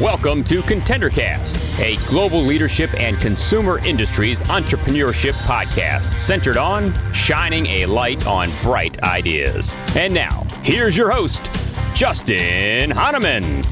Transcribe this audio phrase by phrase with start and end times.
[0.00, 7.86] Welcome to ContenderCast, a global leadership and consumer industries entrepreneurship podcast centered on shining a
[7.86, 9.74] light on bright ideas.
[9.96, 11.50] And now, here's your host,
[11.96, 13.64] Justin Hahnemann.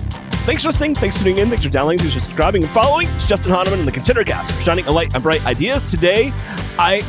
[0.42, 0.96] Thanks for listening.
[0.96, 1.48] Thanks for tuning in.
[1.48, 2.00] Thanks for downloading.
[2.00, 3.06] Thanks for subscribing and following.
[3.10, 5.88] It's Justin Hahnemann and the ContenderCast, shining a light on bright ideas.
[5.88, 6.32] Today,
[6.76, 7.02] I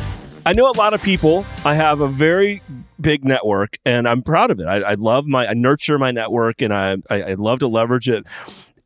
[0.46, 1.46] I know a lot of people.
[1.64, 2.60] I have a very
[3.00, 4.66] big network, and I'm proud of it.
[4.66, 8.08] I, I love my, I nurture my network, and I, I I love to leverage
[8.10, 8.26] it.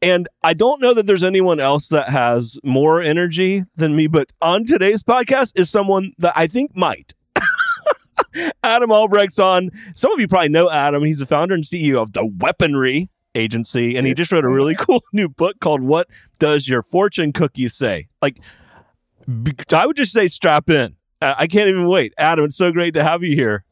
[0.00, 4.30] And I don't know that there's anyone else that has more energy than me, but
[4.40, 7.14] on today's podcast is someone that I think might.
[8.62, 9.70] Adam Albrecht's on.
[9.96, 11.02] Some of you probably know Adam.
[11.02, 14.76] He's the founder and CEO of the Weaponry Agency, and he just wrote a really
[14.76, 16.06] cool new book called "What
[16.38, 18.38] Does Your Fortune Cookie Say?" Like,
[19.72, 20.94] I would just say, strap in.
[21.20, 22.44] Uh, I can't even wait, Adam.
[22.44, 23.64] It's so great to have you here.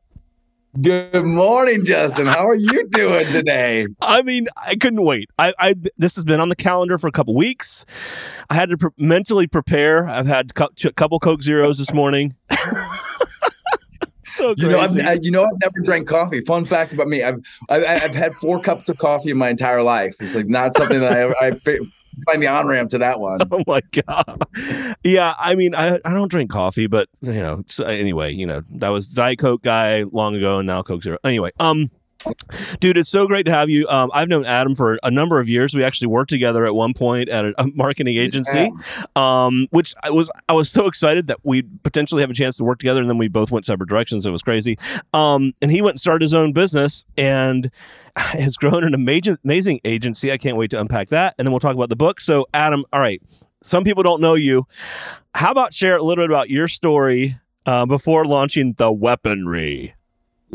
[0.81, 2.27] Good morning, Justin.
[2.27, 3.87] How are you doing today?
[4.03, 5.31] I mean, I couldn't wait.
[5.39, 7.87] I, I this has been on the calendar for a couple weeks.
[8.51, 10.07] I had to pre- mentally prepare.
[10.07, 12.35] I've had a couple Coke Zeros this morning.
[14.25, 14.63] so crazy.
[14.63, 16.43] You know, I've, I, you know, I've never drank coffee.
[16.43, 19.83] Fun fact about me: I've I've, I've had four cups of coffee in my entire
[19.83, 20.17] life.
[20.21, 21.53] It's like not something that I, I
[22.25, 23.41] find the on ramp to that one.
[23.51, 24.43] Oh my god!
[25.03, 28.89] Yeah, I mean, I, I don't drink coffee, but you know, anyway, you know, that
[28.89, 31.19] was Diet Coke guy long ago, and now Coke Zero.
[31.25, 31.91] Anyway, um,
[32.81, 33.89] Dude, it's so great to have you.
[33.89, 35.75] Um, I've known Adam for a number of years.
[35.75, 38.71] We actually worked together at one point at a, marketing agency,
[39.15, 42.65] um, which I was I was so excited that we'd potentially have a chance to
[42.65, 44.27] work together, and then we both went separate directions.
[44.27, 44.79] It was crazy.
[45.13, 47.71] Um, and he went and started his own business and
[48.17, 50.33] has grown an amazing amazing agency.
[50.33, 52.21] I can't wait to unpack that, and then we'll talk about the book.
[52.21, 53.21] So, Adam, all right.
[53.63, 54.67] Some people don't know you.
[55.35, 59.96] How about share a little bit about your story uh, before launching the weaponry?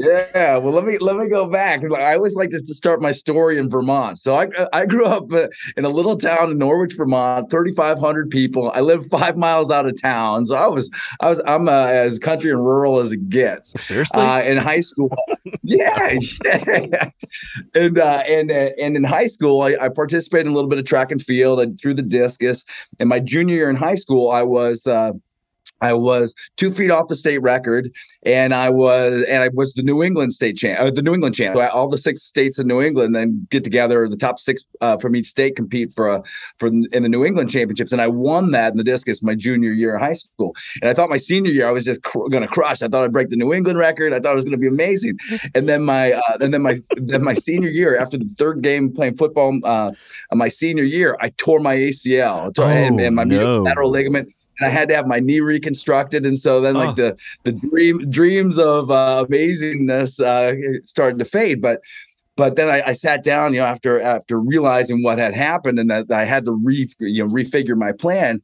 [0.01, 1.83] Yeah, well, let me let me go back.
[1.83, 4.17] I always like to start my story in Vermont.
[4.17, 7.99] So I I grew up uh, in a little town in Norwich, Vermont, thirty five
[7.99, 8.71] hundred people.
[8.73, 12.17] I live five miles out of town, so I was I was I'm uh, as
[12.17, 13.79] country and rural as it gets.
[13.79, 15.15] Seriously, uh, in high school,
[15.63, 17.09] yeah, yeah,
[17.75, 20.79] and uh, and uh, and in high school, I, I, participated in a little bit
[20.79, 21.59] of track and field.
[21.59, 22.65] and threw the discus.
[22.99, 25.11] In my junior year in high school, I was uh,
[25.81, 27.89] I was two feet off the state record,
[28.23, 31.35] and I was and I was the New England state champ, uh, the New England
[31.35, 31.55] champ.
[31.55, 34.07] So all the six states in New England then get together.
[34.07, 36.23] The top six uh, from each state compete for a
[36.59, 39.71] for in the New England championships, and I won that in the discus my junior
[39.71, 40.55] year in high school.
[40.81, 42.81] And I thought my senior year I was just cr- going to crush.
[42.81, 44.13] I thought I'd break the New England record.
[44.13, 45.17] I thought it was going to be amazing.
[45.53, 48.91] And then my uh, and then my then my senior year after the third game
[48.91, 49.91] playing football, uh,
[50.33, 53.63] my senior year I tore my ACL oh, and, and my no.
[53.63, 56.25] lateral ligament and I had to have my knee reconstructed.
[56.25, 56.93] And so then, like oh.
[56.93, 61.61] the the dream dreams of uh, amazingness uh, started to fade.
[61.61, 61.81] But
[62.37, 65.89] but then I, I, sat down, you know, after after realizing what had happened and
[65.91, 68.41] that I had to re you know refigure my plan,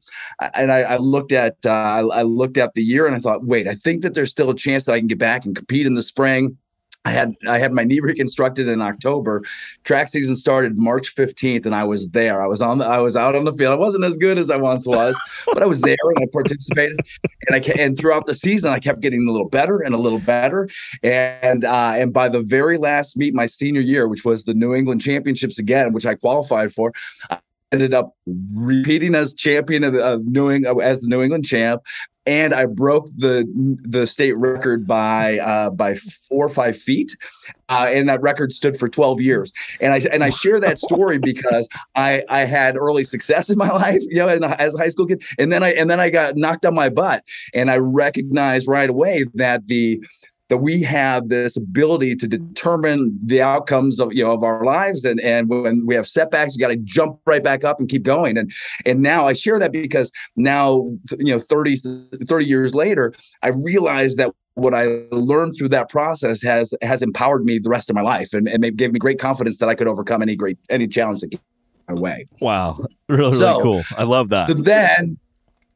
[0.53, 3.45] and I, I looked at uh, I, I looked at the year and I thought,
[3.45, 5.85] wait, I think that there's still a chance that I can get back and compete
[5.85, 6.57] in the spring
[7.07, 9.41] I had I had my knee reconstructed in October.
[9.85, 12.41] Track season started March 15th, and I was there.
[12.41, 13.71] I was on the I was out on the field.
[13.71, 16.99] I wasn't as good as I once was, but I was there and I participated.
[17.47, 20.19] And I and throughout the season, I kept getting a little better and a little
[20.19, 20.67] better.
[21.01, 24.75] And uh, and by the very last meet, my senior year, which was the New
[24.75, 26.91] England Championships again, which I qualified for,
[27.71, 28.13] ended up
[28.53, 31.83] repeating as champion of, of New England as the New England champ,
[32.27, 33.45] and I broke the
[33.83, 37.15] the state record by uh, by four or five feet,
[37.69, 39.53] uh, and that record stood for twelve years.
[39.79, 43.69] And I and I share that story because I I had early success in my
[43.71, 46.35] life, you know, as a high school kid, and then I and then I got
[46.35, 47.23] knocked on my butt,
[47.53, 50.01] and I recognized right away that the
[50.49, 55.05] that we have this ability to determine the outcomes of you know of our lives
[55.05, 58.03] and and when we have setbacks you got to jump right back up and keep
[58.03, 58.51] going and
[58.85, 61.77] and now i share that because now you know 30
[62.25, 63.13] 30 years later
[63.43, 67.91] i realize that what I learned through that process has has empowered me the rest
[67.91, 70.57] of my life and, and gave me great confidence that I could overcome any great
[70.71, 71.39] any challenge that came
[71.87, 72.27] my way.
[72.41, 72.79] Wow.
[73.07, 73.83] Really, really so, cool.
[73.97, 74.49] I love that.
[74.49, 75.17] So then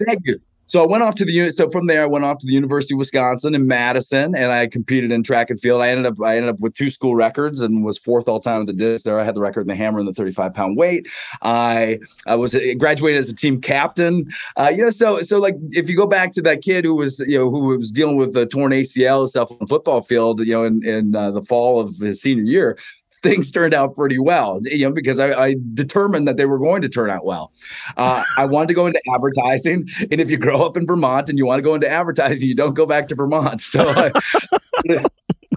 [0.06, 0.42] thank you.
[0.66, 2.94] So I went off to the so from there I went off to the University
[2.94, 5.82] of Wisconsin in Madison and I competed in track and field.
[5.82, 8.62] I ended up I ended up with two school records and was fourth all time
[8.62, 9.04] at the disc.
[9.04, 11.08] There I had the record in the hammer and the 35 pound weight.
[11.42, 14.32] I I was graduated as a team captain.
[14.56, 17.20] Uh, you know, so so like if you go back to that kid who was
[17.20, 20.40] you know who was dealing with the torn ACL and stuff on the football field,
[20.40, 22.78] you know, in in uh, the fall of his senior year,
[23.22, 26.82] things turned out pretty well, you know, because I, I determined that they were going
[26.82, 27.52] to turn out well.
[27.98, 31.38] Uh, I wanted to go into advertising, and if you grow up in Vermont and
[31.38, 33.62] you want to go into advertising, you don't go back to Vermont.
[33.62, 33.88] So.
[33.88, 34.12] I,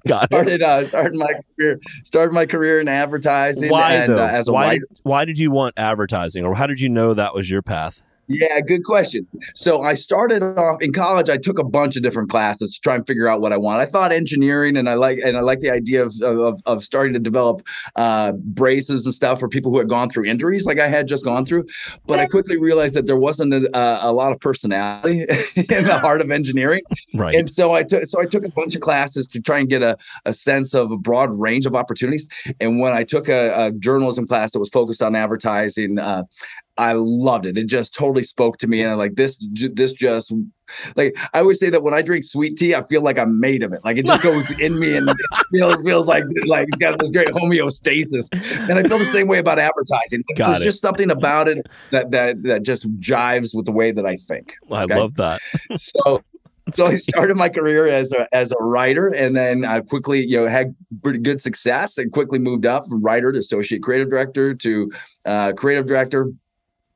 [0.06, 3.70] Got started uh, started my career started my career in advertising.
[3.70, 4.22] Why and, though?
[4.22, 4.86] Uh, as a why writer.
[5.02, 8.02] why did you want advertising, or how did you know that was your path?
[8.26, 9.26] Yeah, good question.
[9.54, 11.28] So I started off in college.
[11.28, 13.80] I took a bunch of different classes to try and figure out what I want.
[13.80, 17.12] I thought engineering, and I like and I like the idea of of, of starting
[17.12, 17.66] to develop
[17.96, 21.24] uh, braces and stuff for people who had gone through injuries, like I had just
[21.24, 21.66] gone through.
[22.06, 25.20] But I quickly realized that there wasn't a, a lot of personality
[25.56, 26.82] in the heart of engineering,
[27.14, 27.34] Right.
[27.34, 29.82] and so I took so I took a bunch of classes to try and get
[29.82, 32.28] a, a sense of a broad range of opportunities.
[32.60, 36.22] And when I took a, a journalism class that was focused on advertising, uh,
[36.76, 37.56] I loved it.
[37.56, 39.38] It just totally spoke to me, and I'm like this.
[39.52, 40.32] This just
[40.96, 43.62] like I always say that when I drink sweet tea, I feel like I'm made
[43.62, 43.84] of it.
[43.84, 45.16] Like it just goes in me, and it
[45.52, 48.28] feels, feels like like it's got this great homeostasis.
[48.68, 50.24] And I feel the same way about advertising.
[50.36, 50.64] Got There's it.
[50.64, 54.56] just something about it that that that just jives with the way that I think.
[54.70, 54.96] I okay.
[54.96, 55.40] love that.
[55.78, 56.22] So
[56.72, 60.40] so I started my career as a as a writer, and then I quickly you
[60.40, 64.54] know had pretty good success, and quickly moved up from writer to associate creative director
[64.54, 64.92] to
[65.26, 66.30] uh, creative director.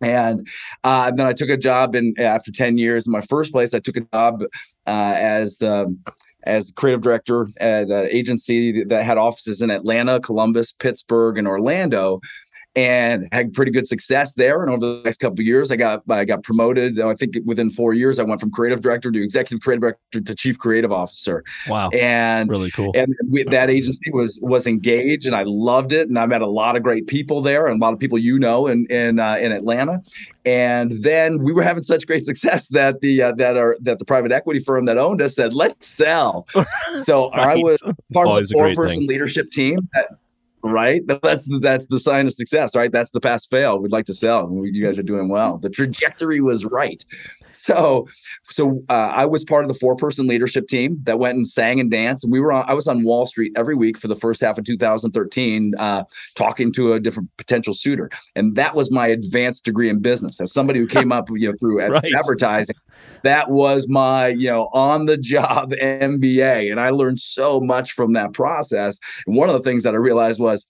[0.00, 0.46] And
[0.84, 3.74] uh, then I took a job in after 10 years in my first place.
[3.74, 4.42] I took a job
[4.86, 5.96] uh, as the
[6.44, 12.20] as creative director at an agency that had offices in Atlanta, Columbus, Pittsburgh, and Orlando
[12.76, 14.62] and had pretty good success there.
[14.62, 17.00] And over the next couple of years, I got I got promoted.
[17.00, 20.34] I think within four years, I went from creative director to executive creative director to
[20.34, 21.42] chief creative officer.
[21.68, 21.88] Wow.
[21.90, 22.92] And really cool.
[22.94, 26.08] and we, that agency was was engaged, and I loved it.
[26.08, 28.38] And I met a lot of great people there, and a lot of people you
[28.38, 30.00] know in in uh, in Atlanta.
[30.44, 34.04] And then we were having such great success that the uh, that our that the
[34.04, 36.46] private equity firm that owned us said, "Let's sell."
[36.98, 37.80] So I was
[38.12, 39.88] part of the a four person leadership team.
[39.94, 40.18] That,
[40.62, 42.76] right, that's that's the sign of success.
[42.76, 43.80] Right, that's the pass fail.
[43.80, 44.50] We'd like to sell.
[44.64, 45.58] You guys are doing well.
[45.58, 47.04] The trajectory was right.
[47.58, 48.06] So,
[48.44, 51.80] so uh, I was part of the four person leadership team that went and sang
[51.80, 52.24] and danced.
[52.24, 52.64] And we were on.
[52.68, 56.72] I was on Wall Street every week for the first half of 2013, uh, talking
[56.74, 58.10] to a different potential suitor.
[58.36, 60.40] And that was my advanced degree in business.
[60.40, 62.14] As somebody who came up, you know, through Right.
[62.14, 62.76] advertising,
[63.22, 68.12] that was my you know on the job MBA, and I learned so much from
[68.12, 68.98] that process.
[69.26, 70.66] And one of the things that I realized was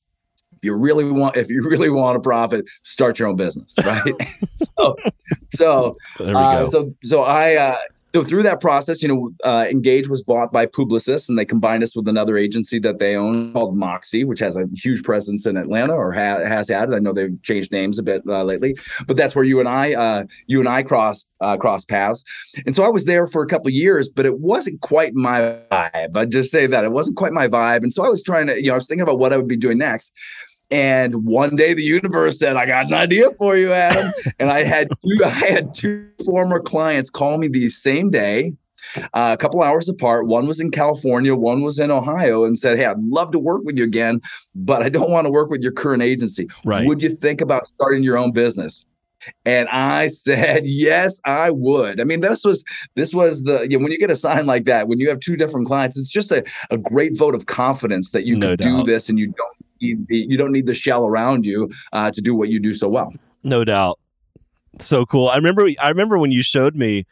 [0.58, 4.14] if you really want if you really want to profit start your own business right
[4.76, 4.96] so
[5.54, 7.76] so uh, so so i uh
[8.14, 11.82] so through that process, you know, uh, Engauge was bought by Publicis, and they combined
[11.82, 15.58] us with another agency that they own called Moxie, which has a huge presence in
[15.58, 16.92] Atlanta or ha- has had.
[16.92, 18.76] I know they've changed names a bit uh, lately,
[19.06, 22.24] but that's where you and I, uh, you and I cross uh, cross paths.
[22.64, 25.58] And so I was there for a couple of years, but it wasn't quite my
[25.70, 26.16] vibe.
[26.16, 28.56] I'd just say that it wasn't quite my vibe, and so I was trying to,
[28.56, 30.14] you know, I was thinking about what I would be doing next.
[30.70, 34.12] And one day the universe said, I got an idea for you, Adam.
[34.38, 38.52] and I had two, I had two former clients call me the same day,
[38.96, 40.26] uh, a couple hours apart.
[40.26, 43.62] One was in California, one was in Ohio, and said, Hey, I'd love to work
[43.64, 44.20] with you again,
[44.54, 46.48] but I don't want to work with your current agency.
[46.64, 46.86] Right.
[46.86, 48.84] Would you think about starting your own business?
[49.44, 52.00] And I said, yes, I would.
[52.00, 52.62] I mean, this was
[52.94, 55.20] this was the you know, when you get a sign like that, when you have
[55.20, 58.78] two different clients, it's just a, a great vote of confidence that you No can
[58.78, 62.10] do this and you don't need the, you don't need the shell around you uh,
[62.10, 63.12] to do what you do so well.
[63.42, 63.98] No doubt.
[64.78, 65.28] So cool.
[65.28, 67.06] I remember I remember when you showed me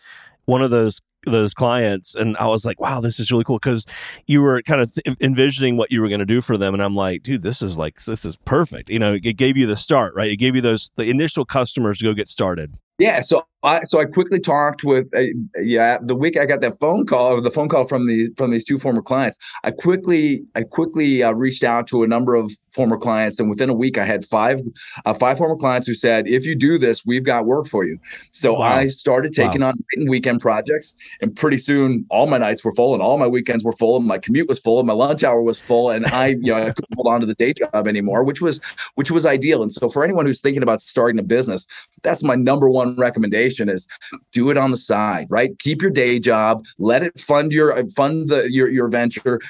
[0.44, 3.84] one of those those clients and I was like, wow, this is really cool because
[4.26, 6.82] you were kind of th- envisioning what you were going to do for them and
[6.82, 8.88] I'm like, dude, this is like this is perfect.
[8.88, 10.30] You know, it gave you the start, right?
[10.30, 12.78] It gave you those the initial customers to go get started.
[12.98, 15.22] Yeah, so I so I quickly talked with uh,
[15.60, 18.52] yeah the week I got that phone call or the phone call from the from
[18.52, 19.38] these two former clients.
[19.64, 23.70] I quickly I quickly uh, reached out to a number of former clients, and within
[23.70, 24.60] a week I had five
[25.04, 27.98] uh, five former clients who said, "If you do this, we've got work for you."
[28.30, 28.66] So Wow.
[28.66, 32.74] I started taking on night and weekend projects, and pretty soon all my nights were
[32.74, 35.24] full, and all my weekends were full, and my commute was full, and my lunch
[35.24, 37.88] hour was full, and I you know I couldn't hold on to the day job
[37.88, 38.60] anymore, which was
[38.94, 39.62] which was ideal.
[39.62, 41.66] And so for anyone who's thinking about starting a business,
[42.02, 43.88] that's my number one recommendation is
[44.32, 48.28] do it on the side right keep your day job let it fund your fund
[48.28, 49.40] the your, your venture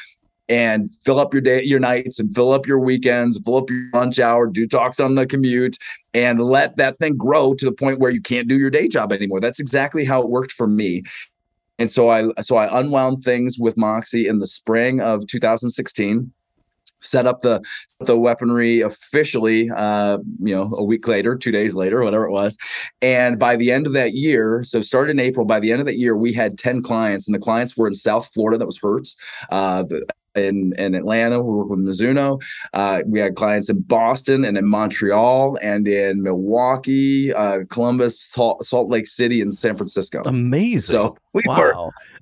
[0.49, 3.89] and fill up your day your nights and fill up your weekends fill up your
[3.95, 5.77] lunch hour do talks on the commute
[6.17, 9.13] and let that thing grow to the point where you can't do your day job
[9.13, 9.39] anymore.
[9.39, 11.03] That's exactly how it worked for me.
[11.79, 16.33] And so i so i unwound things with moxie in the spring of 2016
[17.01, 17.63] set up the
[18.01, 22.57] the weaponry officially uh you know a week later two days later whatever it was.
[23.03, 25.87] And by the end of that year so started in april by the end of
[25.87, 28.79] that year we had 10 clients and the clients were in south florida that was
[28.83, 29.15] hertz
[29.51, 29.85] uh
[30.37, 32.43] in, in Atlanta, we work with Mizuno.
[32.73, 38.65] Uh, we had clients in Boston and in Montreal and in Milwaukee, uh, Columbus, Salt,
[38.65, 40.23] Salt Lake City, and San Francisco.
[40.27, 40.81] Amazing.
[40.93, 41.57] So we wow.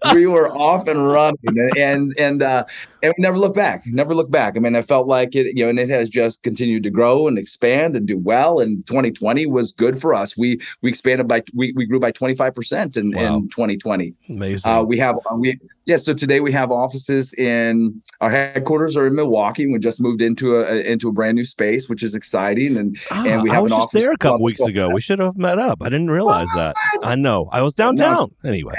[0.05, 2.65] were we were off and running and and uh
[3.03, 4.57] and we never look back never look back.
[4.57, 7.27] I mean i felt like it you know and it has just continued to grow
[7.29, 10.37] and expand and do well and 2020 was good for us.
[10.37, 13.37] We we expanded by we, we grew by 25% in, wow.
[13.37, 14.73] in 2020 amazing.
[14.73, 19.15] Uh, we have we yeah so today we have offices in our headquarters are in
[19.15, 19.67] milwaukee.
[19.67, 23.25] We just moved into a into a brand new space which is exciting and ah,
[23.25, 24.91] and we have I was just there a couple weeks ago.
[24.91, 25.83] We should have met up.
[25.83, 26.75] I didn't realize that.
[27.03, 27.49] I know.
[27.53, 28.35] I was downtown.
[28.45, 28.75] Anyway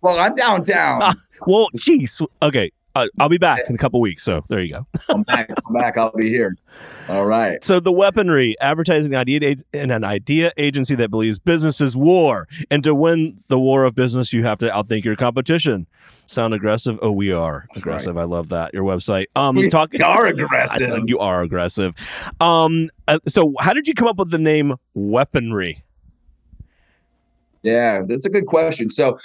[0.00, 1.02] well, I'm downtown.
[1.02, 1.12] Uh,
[1.46, 2.20] well, geez.
[2.42, 2.70] Okay.
[2.96, 4.24] Uh, I'll be back in a couple weeks.
[4.24, 4.86] So there you go.
[5.08, 5.48] I'm back.
[5.64, 5.96] I'm back.
[5.96, 6.56] I'll be here.
[7.08, 7.62] All right.
[7.62, 12.82] So the weaponry, advertising idea in an idea agency that believes business is war, and
[12.82, 15.86] to win the war of business, you have to outthink your competition.
[16.26, 16.98] Sound aggressive?
[17.00, 18.16] Oh, we are aggressive.
[18.16, 18.22] Right.
[18.22, 18.74] I love that.
[18.74, 19.26] Your website.
[19.36, 20.02] Um, we talking.
[20.02, 20.90] Are aggressive.
[20.90, 21.94] I, you are aggressive.
[22.40, 25.84] Um, uh, so how did you come up with the name weaponry?
[27.62, 28.88] Yeah, that's a good question.
[28.90, 29.18] So,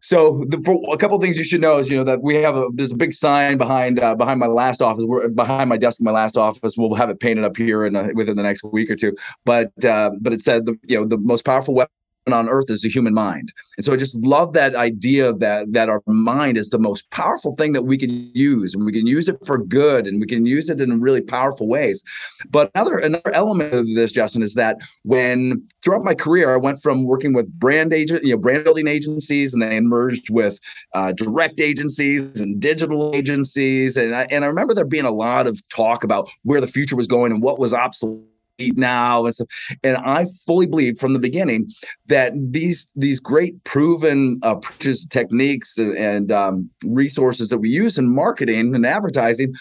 [0.00, 2.56] so the, for a couple things you should know is you know that we have
[2.56, 5.04] a there's a big sign behind uh, behind my last office.
[5.34, 6.76] Behind my desk in my last office.
[6.76, 9.16] We'll have it painted up here in a, within the next week or two.
[9.44, 11.92] But uh, but it said the you know the most powerful weapon
[12.32, 13.52] on earth is the human mind.
[13.76, 17.54] And so I just love that idea that that our mind is the most powerful
[17.56, 20.46] thing that we can use and we can use it for good and we can
[20.46, 22.02] use it in really powerful ways.
[22.50, 26.82] But another another element of this, Justin, is that when throughout my career, I went
[26.82, 30.58] from working with brand agent, you know, brand building agencies and then merged with
[30.94, 33.96] uh, direct agencies and digital agencies.
[33.96, 36.96] And I, and I remember there being a lot of talk about where the future
[36.96, 38.24] was going and what was obsolete
[38.74, 39.48] now and stuff.
[39.82, 41.68] And I fully believe from the beginning
[42.06, 48.14] that these these great proven approaches, techniques, and, and um, resources that we use in
[48.14, 49.54] marketing and advertising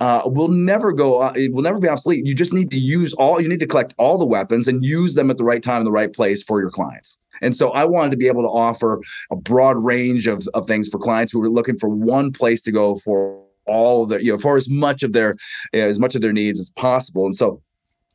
[0.00, 1.22] uh, will never go.
[1.22, 2.26] Uh, it will never be obsolete.
[2.26, 3.40] You just need to use all.
[3.40, 5.84] You need to collect all the weapons and use them at the right time in
[5.84, 7.18] the right place for your clients.
[7.42, 10.88] And so I wanted to be able to offer a broad range of, of things
[10.88, 14.32] for clients who were looking for one place to go for all of their, you
[14.32, 15.32] know, for as much of their,
[15.72, 17.24] as much of their needs as possible.
[17.24, 17.62] And so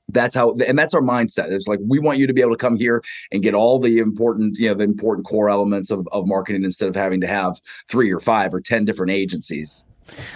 [0.09, 2.57] that's how and that's our mindset it's like we want you to be able to
[2.57, 6.27] come here and get all the important you know the important core elements of, of
[6.27, 7.59] marketing instead of having to have
[7.89, 9.83] three or five or ten different agencies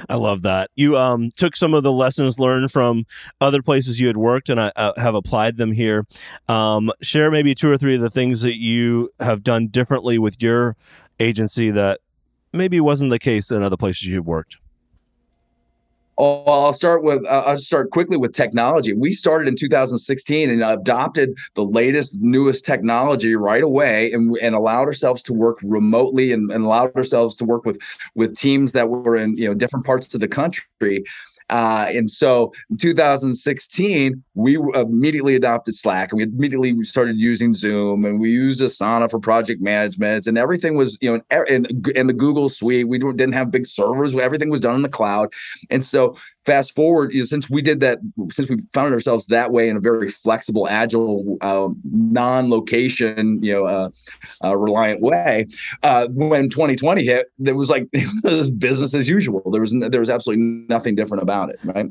[0.08, 0.72] I love that.
[0.76, 3.06] You um, took some of the lessons learned from
[3.40, 6.06] other places you had worked and I uh, have applied them here.
[6.48, 10.42] Um, share maybe two or three of the things that you have done differently with
[10.42, 10.76] your
[11.20, 12.00] agency that
[12.54, 14.58] maybe wasn't the case in other places you've worked.
[16.22, 18.92] Oh, I'll start with uh, I'll start quickly with technology.
[18.92, 24.88] We started in 2016 and adopted the latest, newest technology right away, and, and allowed
[24.88, 27.80] ourselves to work remotely and, and allowed ourselves to work with
[28.16, 31.06] with teams that were in you know different parts of the country.
[31.50, 38.06] Uh, and so in 2016, we immediately adopted Slack and we immediately started using Zoom
[38.06, 41.66] and we used Asana for project management and everything was, you know, in,
[41.96, 42.88] in the Google suite.
[42.88, 44.16] We didn't have big servers.
[44.16, 45.34] Everything was done in the cloud.
[45.70, 46.16] And so
[46.50, 48.00] fast forward, you know, since we did that,
[48.32, 53.66] since we found ourselves that way in a very flexible, agile, uh, non-location, you know,
[53.66, 53.90] uh,
[54.44, 55.48] uh, reliant way,
[55.84, 59.44] uh, when 2020 hit, there was like it was business as usual.
[59.52, 61.86] There was there was absolutely nothing different about it, right?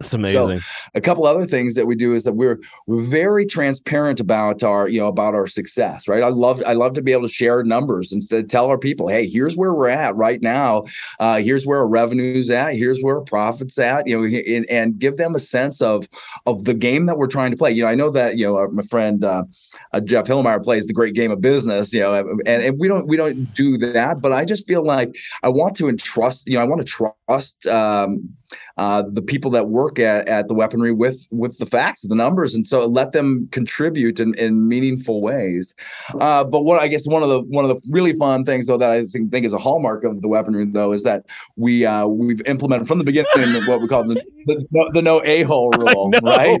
[0.00, 0.58] It's amazing.
[0.58, 2.58] So, a couple other things that we do is that we're
[2.88, 6.22] very transparent about our, you know, about our success, right?
[6.22, 9.06] I love I love to be able to share numbers and to tell our people,
[9.06, 10.84] hey, here's where we're at right now.
[11.20, 12.74] Uh, here's where our revenue's at.
[12.74, 14.08] Here's where our profits at.
[14.08, 16.08] You know, and, and, give them a sense of
[16.46, 17.70] of the game that we're trying to play.
[17.70, 19.44] You know, I know that you know my friend uh,
[19.92, 21.92] uh, Jeff Hilimire plays the great game of business.
[21.92, 25.14] You know, and, and we don't we don't do that, but I just feel like
[25.44, 26.48] I want to entrust.
[26.48, 27.64] You know, I want to trust.
[27.68, 28.34] Um,
[28.76, 32.54] uh, the people that work at, at the weaponry with with the facts, the numbers,
[32.54, 35.74] and so let them contribute in, in meaningful ways.
[36.20, 38.78] Uh, but what I guess one of the one of the really fun things though
[38.78, 41.26] that I think, think is a hallmark of the weaponry though is that
[41.56, 43.24] we uh, we've implemented from the beginning
[43.66, 44.14] what we call the
[44.46, 46.60] the, the, the no a hole rule, right?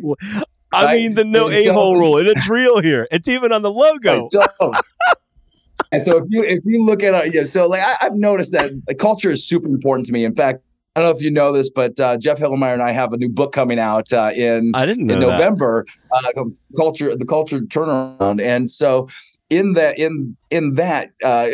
[0.72, 0.96] I right?
[0.96, 3.06] mean the no a hole rule, and it's real here.
[3.10, 4.28] It's even on the logo.
[5.92, 8.52] and so if you if you look at uh, yeah, so like I, have noticed
[8.52, 10.24] that the culture is super important to me.
[10.24, 10.62] In fact,
[10.96, 13.16] I don't know if you know this, but uh, Jeff Hilimire and I have a
[13.16, 15.86] new book coming out uh, in I didn't in November.
[16.12, 16.44] Uh,
[16.76, 19.08] culture, the culture turnaround, and so
[19.50, 21.48] in that in in that, uh,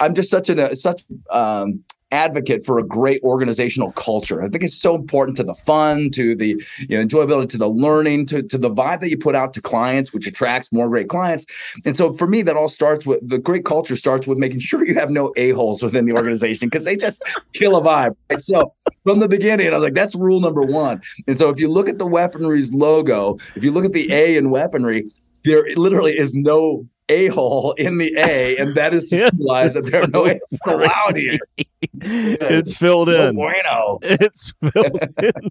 [0.00, 4.42] I'm just such an such um, advocate for a great organizational culture.
[4.42, 7.68] I think it's so important to the fun, to the you know, enjoyability, to the
[7.68, 11.08] learning, to, to the vibe that you put out to clients, which attracts more great
[11.08, 11.46] clients.
[11.84, 14.86] And so for me, that all starts with the great culture starts with making sure
[14.86, 17.22] you have no a-holes within the organization because they just
[17.52, 18.16] kill a vibe.
[18.30, 18.40] Right?
[18.40, 18.72] So
[19.04, 21.00] from the beginning, I was like, that's rule number one.
[21.26, 24.36] And so if you look at the weaponry's logo, if you look at the A
[24.36, 25.04] in weaponry,
[25.44, 29.82] there literally is no a hole in the A, and that is to symbolize that
[29.90, 31.38] there are no A's allowed here.
[32.00, 33.34] It's filled in.
[33.36, 33.98] No bueno.
[34.02, 35.50] It's filled in.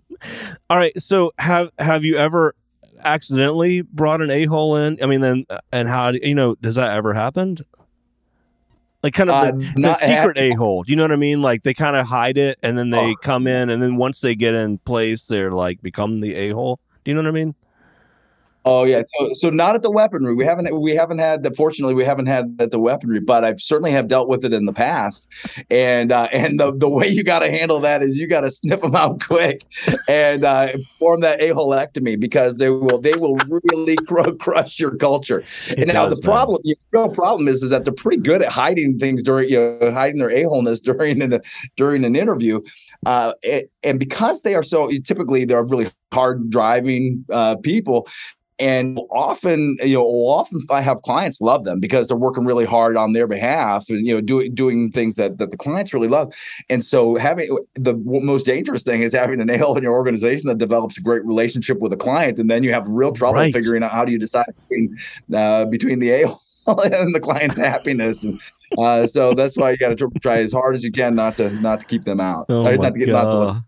[0.70, 0.98] All right.
[1.00, 2.54] So have have you ever
[3.04, 5.02] accidentally brought an a hole in?
[5.02, 7.58] I mean, then and how do- you know does that ever happen?
[9.04, 10.84] Like kind of Uh, the, the secret a hole.
[10.84, 11.42] Do you know what I mean?
[11.42, 13.16] Like they kind of hide it, and then they Oh.
[13.22, 16.80] come in, and then once they get in place, they're like become the a hole.
[17.04, 17.56] Do you know what I mean?
[18.70, 20.36] Oh yeah, so so not at the weaponry.
[20.36, 23.62] We haven't we haven't had the fortunately we haven't had at the weaponry, but I've
[23.62, 25.30] certainly have dealt with it in the past.
[25.72, 28.52] And uh, and the the way you got to handle that is you got to
[28.52, 29.62] sniff them out quick
[30.10, 35.46] and uh, form that aholectomy because they will they will really cr- crush your culture.
[35.70, 36.36] It and now does, the man.
[36.36, 39.78] problem, the real problem is, is that they're pretty good at hiding things during, you
[39.80, 41.40] know, hiding their a-holeness during an
[41.78, 42.60] during an interview,
[43.06, 48.08] uh, and, and because they are so typically they're really hard driving uh, people.
[48.60, 52.98] And often, you know, often I have clients love them because they're working really hard
[52.98, 56.34] on their behalf, and you know, doing doing things that that the clients really love.
[56.70, 60.58] And so, having the most dangerous thing is having a nail in your organization that
[60.58, 63.54] develops a great relationship with a client, and then you have real trouble Right.
[63.54, 64.98] figuring out how do you decide between
[65.36, 66.42] uh, between the a-hole
[66.84, 68.24] and the client's happiness.
[68.24, 68.40] And
[68.78, 71.50] uh, so that's why you got to try as hard as you can not to
[71.62, 72.46] not to keep them out.
[72.50, 73.64] Oh Uh, my not to get not to god,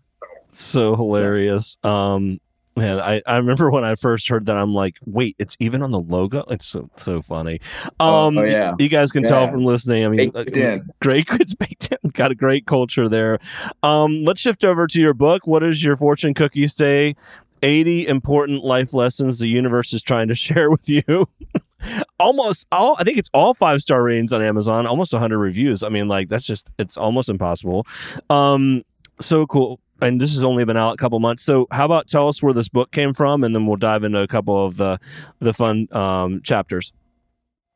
[0.52, 1.76] so hilarious.
[1.84, 2.40] Um,
[2.76, 5.90] man, I, I remember when I first heard that, I'm like, wait, it's even on
[5.90, 6.44] the logo.
[6.48, 7.60] It's so so funny.
[7.98, 8.74] Um, Oh, yeah.
[8.78, 10.04] you guys can tell from listening.
[10.04, 12.10] I mean, Baked uh, great, it's baked in.
[12.10, 13.38] Got a great culture there.
[13.82, 15.46] Um, let's shift over to your book.
[15.46, 17.16] What does your fortune cookie say?
[17.62, 21.28] 80 important life lessons the universe is trying to share with you.
[22.18, 25.82] almost all I think it's all five star ratings on Amazon, almost 100 reviews.
[25.82, 27.86] I mean, like that's just it's almost impossible.
[28.30, 28.82] Um,
[29.20, 29.80] so cool.
[30.02, 31.42] And this has only been out a couple months.
[31.42, 34.20] So how about tell us where this book came from, and then we'll dive into
[34.20, 34.98] a couple of the
[35.38, 36.92] the fun um, chapters.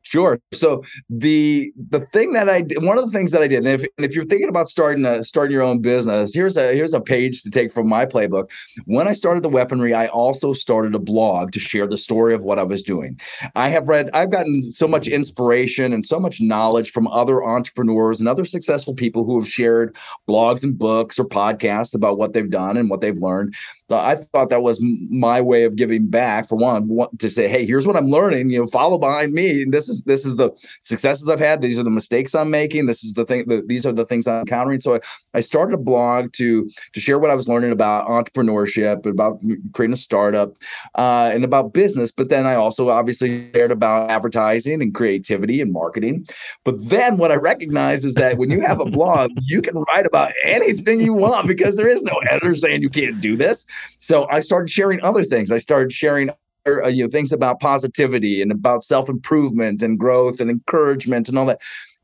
[0.05, 0.39] Sure.
[0.53, 3.69] So the the thing that I did, one of the things that I did, and
[3.69, 6.93] if and if you're thinking about starting a starting your own business, here's a here's
[6.93, 8.51] a page to take from my playbook.
[8.85, 12.45] When I started the weaponry, I also started a blog to share the story of
[12.45, 13.19] what I was doing.
[13.55, 18.21] I have read, I've gotten so much inspiration and so much knowledge from other entrepreneurs
[18.21, 19.97] and other successful people who have shared
[20.29, 23.55] blogs and books or podcasts about what they've done and what they've learned.
[23.91, 26.49] So I thought that was my way of giving back.
[26.49, 28.49] For one, to say, hey, here's what I'm learning.
[28.49, 29.65] You know, follow behind me.
[29.65, 30.51] This is this is the
[30.83, 31.61] successes I've had.
[31.61, 32.87] These are the mistakes I'm making.
[32.87, 33.45] This is the thing.
[33.47, 34.81] The, these are the things I'm encountering.
[34.81, 35.01] So I,
[35.35, 39.41] I started a blog to to share what I was learning about entrepreneurship, about
[39.75, 40.55] creating a startup,
[40.95, 42.11] uh, and about business.
[42.11, 46.25] But then I also obviously shared about advertising and creativity and marketing.
[46.65, 50.07] But then what I recognize is that when you have a blog, you can write
[50.07, 53.67] about anything you want because there is no editor saying you can't do this.
[53.99, 55.53] So I started sharing other things.
[55.53, 56.31] I started sharing
[56.67, 61.39] uh, you know things about positivity and about self improvement and growth and encouragement and
[61.39, 61.61] all that.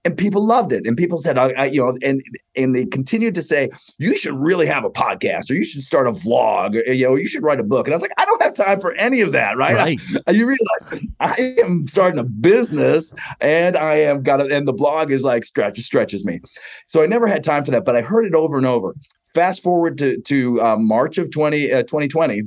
[0.06, 0.86] And people loved it.
[0.86, 2.22] And people said, I, I, you know, and
[2.56, 6.06] and they continued to say, you should really have a podcast, or you should start
[6.06, 7.86] a vlog, or you know, you should write a book.
[7.86, 9.74] And I was like, I don't have time for any of that, right?
[9.74, 10.00] Right.
[10.26, 14.72] And you realize I am starting a business and I am got it, and the
[14.72, 16.40] blog is like stretch stretches me.
[16.86, 18.94] So I never had time for that, but I heard it over and over.
[19.34, 22.42] Fast forward to to uh, March of 20, uh, 2020.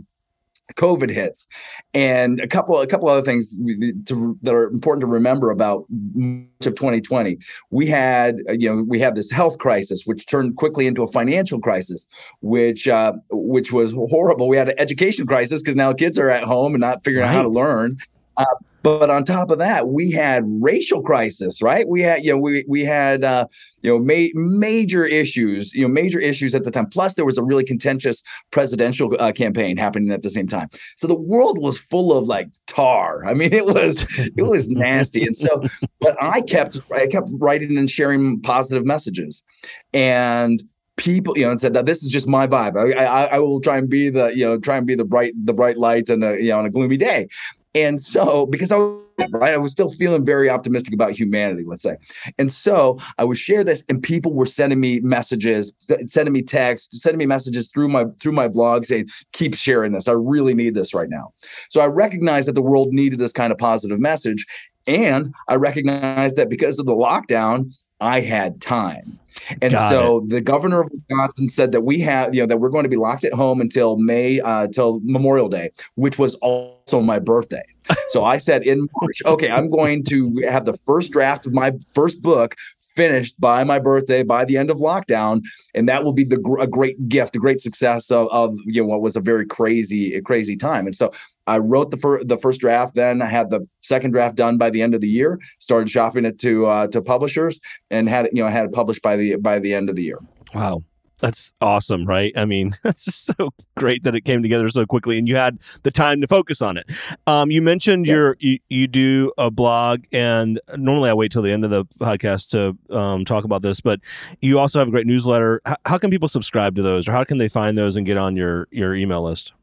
[0.75, 1.45] COVID hits,
[1.93, 3.59] and a couple a couple other things
[4.05, 7.37] to, that are important to remember about March of 2020.
[7.69, 11.07] We had uh, you know we had this health crisis, which turned quickly into a
[11.07, 12.07] financial crisis,
[12.41, 14.47] which uh, which was horrible.
[14.47, 17.33] We had an education crisis because now kids are at home and not figuring out
[17.33, 17.97] how to learn.
[18.37, 18.45] Uh,
[18.83, 21.87] but on top of that, we had racial crisis, right?
[21.87, 23.47] We had, you know, we we had, uh,
[23.81, 26.87] you know, ma- major issues, you know, major issues at the time.
[26.87, 30.67] Plus, there was a really contentious presidential uh, campaign happening at the same time.
[30.97, 33.25] So the world was full of like tar.
[33.25, 35.25] I mean, it was it was nasty.
[35.25, 35.63] And so,
[36.01, 39.45] but I kept I kept writing and sharing positive messages,
[39.93, 40.61] and
[40.97, 43.59] people you know and said that this is just my vibe I, I i will
[43.59, 46.21] try and be the you know try and be the bright the bright light and
[46.21, 47.27] you know on a gloomy day
[47.75, 48.99] and so because i was
[49.31, 51.95] right i was still feeling very optimistic about humanity let's say.
[52.39, 55.71] And so i would share this and people were sending me messages
[56.07, 60.07] sending me texts sending me messages through my through my blog saying keep sharing this.
[60.07, 61.33] I really need this right now.
[61.69, 64.45] So i recognized that the world needed this kind of positive message
[64.87, 67.71] and i recognized that because of the lockdown
[68.03, 69.19] i had time
[69.61, 72.69] and Got so the governor of Wisconsin said that we have, you know, that we're
[72.69, 77.01] going to be locked at home until May, uh, till Memorial Day, which was also
[77.01, 77.63] my birthday.
[78.09, 81.73] So I said in March, okay, I'm going to have the first draft of my
[81.93, 82.55] first book
[82.95, 85.41] finished by my birthday, by the end of lockdown,
[85.73, 88.87] and that will be the a great gift, a great success of, of you know
[88.87, 90.85] what was a very crazy crazy time.
[90.85, 91.11] And so
[91.47, 92.95] I wrote the first the first draft.
[92.95, 95.39] Then I had the second draft done by the end of the year.
[95.59, 99.01] Started shopping it to uh, to publishers and had it you know had it published
[99.01, 100.19] by the by the end of the year.
[100.53, 100.83] Wow
[101.23, 102.33] that's awesome, right?
[102.35, 105.57] I mean, that's just so great that it came together so quickly, and you had
[105.83, 106.91] the time to focus on it.
[107.25, 108.13] Um, you mentioned yeah.
[108.13, 111.85] your you, you do a blog, and normally I wait till the end of the
[111.99, 114.01] podcast to um, talk about this, but
[114.41, 115.61] you also have a great newsletter.
[115.65, 118.17] H- how can people subscribe to those, or how can they find those and get
[118.17, 119.53] on your your email list?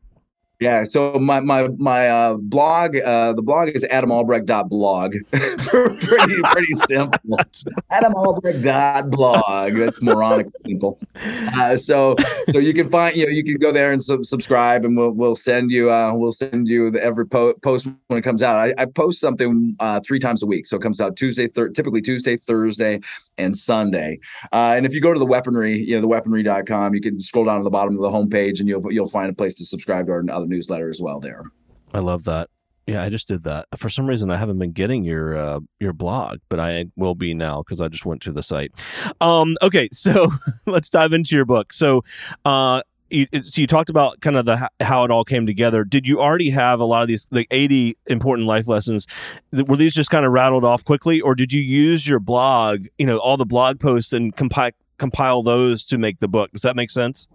[0.60, 5.14] Yeah, so my my my uh, blog, uh, the blog is adamalbrecht.blog.
[5.32, 7.18] pretty pretty simple.
[7.90, 9.72] adamalbrecht.blog.
[9.72, 10.98] That's moronic simple.
[11.16, 12.14] Uh, so
[12.52, 15.12] so you can find you know you can go there and sub- subscribe, and we'll
[15.12, 18.56] we'll send you uh, we'll send you the, every po- post when it comes out.
[18.56, 21.70] I, I post something uh, three times a week, so it comes out Tuesday, thir-
[21.70, 23.00] typically Tuesday, Thursday,
[23.40, 24.18] and Sunday.
[24.52, 27.44] Uh, and if you go to the weaponry, you know the weaponry.com, you can scroll
[27.44, 30.06] down to the bottom of the homepage, and you'll you'll find a place to subscribe
[30.06, 31.44] to our other newsletter as well there.
[31.92, 32.48] I love that.
[32.86, 33.66] Yeah, I just did that.
[33.76, 37.34] For some reason, I haven't been getting your uh, your blog, but I will be
[37.34, 38.72] now because I just went to the site.
[39.20, 40.32] Um, okay, so
[40.66, 41.72] let's dive into your book.
[41.72, 42.02] So,
[42.44, 45.84] uh, you, so you talked about kind of the how it all came together.
[45.84, 49.06] Did you already have a lot of these like eighty important life lessons?
[49.52, 53.06] Were these just kind of rattled off quickly, or did you use your blog, you
[53.06, 56.52] know, all the blog posts and compile compile those to make the book?
[56.52, 57.26] Does that make sense?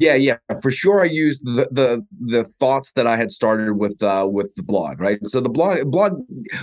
[0.00, 1.02] Yeah, yeah, for sure.
[1.02, 4.98] I used the the the thoughts that I had started with uh, with the blog,
[4.98, 5.18] right?
[5.26, 6.22] So the blog blog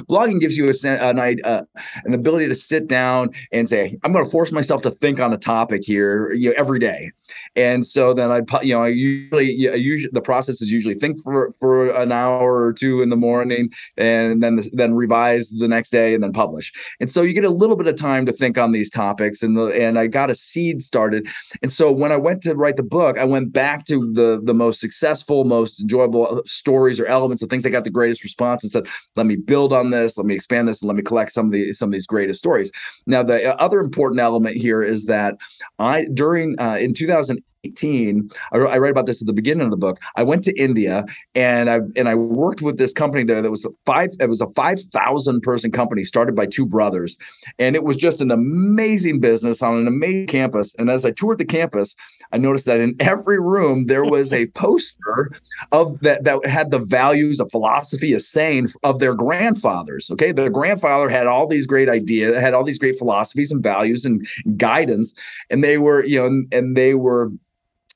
[0.10, 1.62] blogging gives you a an uh,
[2.04, 5.34] an ability to sit down and say, I'm going to force myself to think on
[5.34, 7.12] a topic here, you know, every day.
[7.56, 11.54] And so then I, you know, I usually, usually the process is usually think for
[11.60, 16.16] for an hour or two in the morning, and then then revise the next day,
[16.16, 16.74] and then publish.
[17.00, 19.56] And so you get a little bit of time to think on these topics, and
[19.56, 21.28] the and I got a seed started.
[21.62, 24.54] And so when I went to write the book, I went back to the the
[24.54, 28.72] most successful, most enjoyable stories or elements of things that got the greatest response, and
[28.72, 30.18] said, "Let me build on this.
[30.18, 32.40] Let me expand this, and let me collect some of the some of these greatest
[32.40, 32.72] stories."
[33.06, 35.38] Now, the other important element here is that
[35.80, 39.78] I during uh, in 2000 18 I, write about this at the beginning of the
[39.78, 43.52] book i went to india and i and i worked with this company there that
[43.52, 47.18] was five it was a 5000 person company started by two brothers
[47.60, 51.40] and it was just an amazing business on an amazing campus and as i toured
[51.40, 51.96] the campus
[52.32, 55.32] i noticed that in every room there was a poster
[55.72, 60.50] of that that had the values of philosophy of saying of their grandfathers okay their
[60.50, 65.14] grandfather had all these great ideas had all these great philosophies and values and guidance
[65.50, 67.32] and they were you know and, and they were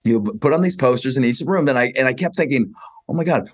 [0.03, 1.67] you know, put on these posters in each room.
[1.67, 2.73] And I and I kept thinking,
[3.07, 3.51] oh my God,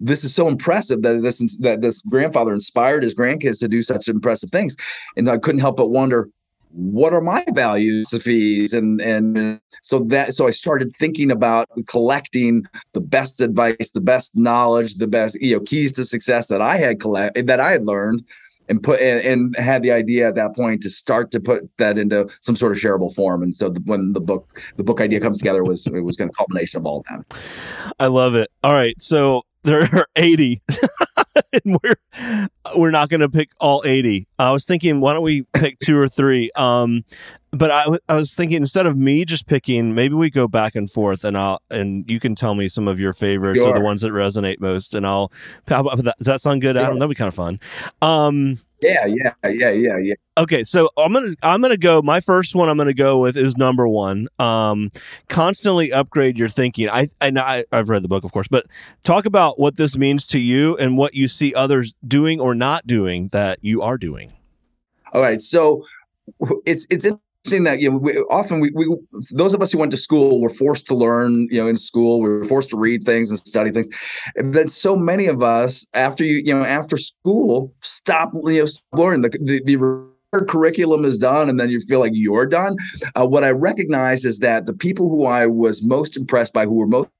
[0.00, 4.08] this is so impressive that this that this grandfather inspired his grandkids to do such
[4.08, 4.76] impressive things.
[5.16, 6.28] And I couldn't help but wonder,
[6.72, 12.64] what are my values fees and and so that so i started thinking about collecting
[12.92, 16.76] the best advice the best knowledge the best you know keys to success that i
[16.76, 18.24] had collect that i had learned
[18.68, 22.28] and put and, had the idea at that point to start to put that into
[22.40, 23.42] some sort of shareable form.
[23.42, 26.30] And so the, when the book the book idea comes together was it was going
[26.30, 27.92] to culmination of all that.
[27.98, 28.50] I love it.
[28.62, 30.62] All right, so there are 80
[31.52, 31.96] and we're
[32.76, 35.98] we're not going to pick all 80 i was thinking why don't we pick two
[35.98, 36.50] or three?
[36.56, 37.04] Um
[37.54, 40.90] but I, I was thinking instead of me just picking maybe we go back and
[40.90, 43.70] forth and i'll and you can tell me some of your favorites sure.
[43.70, 45.30] or the ones that resonate most and i'll
[45.68, 46.16] how about that?
[46.18, 46.98] Does that sound good adam?
[46.98, 47.60] That'd be kind of fun.
[48.00, 50.14] Um yeah, yeah, yeah, yeah, yeah.
[50.38, 52.02] Okay, so I'm gonna I'm gonna go.
[52.02, 54.28] My first one I'm gonna go with is number one.
[54.38, 54.90] Um,
[55.28, 56.88] constantly upgrade your thinking.
[56.88, 58.66] I and I I've read the book, of course, but
[59.04, 62.86] talk about what this means to you and what you see others doing or not
[62.86, 64.32] doing that you are doing.
[65.12, 65.84] All right, so
[66.64, 67.06] it's it's
[67.44, 68.86] Seeing that you know we, often we, we
[69.32, 72.20] those of us who went to school were forced to learn you know in school
[72.20, 73.88] we were forced to read things and study things.
[74.36, 78.68] And then so many of us after you you know after school stop you know
[78.92, 79.22] learning.
[79.22, 80.12] The, the, the
[80.46, 82.76] curriculum is done and then you feel like you're done.
[83.14, 86.74] Uh, what i recognize is that the people who i was most impressed by who
[86.74, 87.10] were most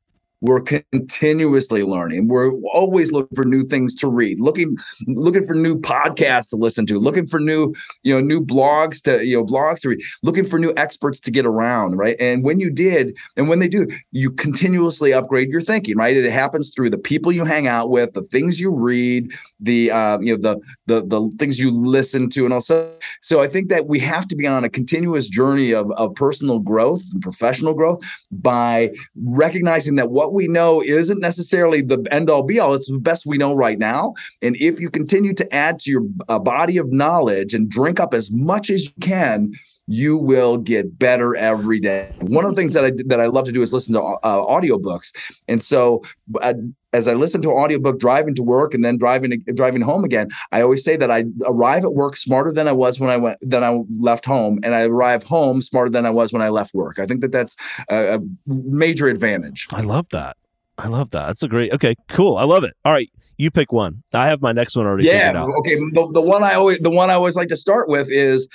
[0.43, 2.27] we're continuously learning.
[2.27, 4.77] We're always looking for new things to read, looking
[5.07, 9.25] looking for new podcasts to listen to, looking for new, you know, new blogs to,
[9.25, 12.17] you know, blogs to read, looking for new experts to get around, right?
[12.19, 16.17] And when you did, and when they do, you continuously upgrade your thinking, right?
[16.17, 20.19] It happens through the people you hang out with, the things you read, the uh,
[20.19, 23.87] you know, the the the things you listen to, and also so I think that
[23.87, 28.03] we have to be on a continuous journey of, of personal growth and professional growth
[28.33, 32.75] by recognizing that what we know isn't necessarily the end all be all.
[32.75, 34.15] It's the best we know right now.
[34.41, 38.15] And if you continue to add to your uh, body of knowledge and drink up
[38.15, 39.53] as much as you can,
[39.87, 42.13] you will get better every day.
[42.21, 44.47] One of the things that I that I love to do is listen to uh,
[44.47, 45.13] audiobooks.
[45.49, 46.03] And so
[46.41, 46.55] uh,
[46.93, 50.29] as I listen to an audiobook driving to work and then driving driving home again,
[50.51, 53.39] I always say that I arrive at work smarter than I was when I went
[53.41, 56.75] than I left home, and I arrive home smarter than I was when I left
[56.75, 56.99] work.
[56.99, 57.57] I think that that's
[57.89, 59.67] a, a major advantage.
[59.73, 60.37] I love that.
[60.79, 61.27] I love that.
[61.27, 61.73] That's a great.
[61.73, 62.39] Okay, cool.
[62.39, 62.75] I love it.
[62.85, 64.03] All right, you pick one.
[64.13, 65.05] I have my next one already.
[65.05, 65.45] Yeah.
[65.59, 65.77] Okay.
[65.77, 68.49] The, the one I always the one I always like to start with is